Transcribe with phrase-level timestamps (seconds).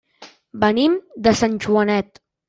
[0.63, 0.95] Venim
[1.27, 2.19] de Sant Joanet.